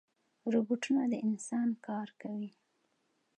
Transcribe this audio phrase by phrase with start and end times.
[0.53, 2.49] روبوټونه د انسان کار کوي